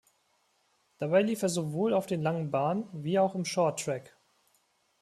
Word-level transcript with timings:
Dabei 0.97 1.21
lief 1.21 1.43
er 1.43 1.49
sowohl 1.49 1.93
auf 1.93 2.07
den 2.07 2.23
langen 2.23 2.49
Bahnen 2.49 2.89
wie 2.91 3.19
auch 3.19 3.35
im 3.35 3.45
Shorttrack. 3.45 4.17